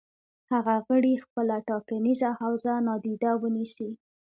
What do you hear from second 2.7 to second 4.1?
نادیده ونیسي.